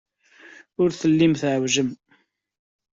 Ur 0.81 0.89
tellim 0.99 1.33
twejdem. 1.41 1.89